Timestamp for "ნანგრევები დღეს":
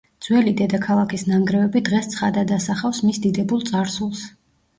1.31-2.09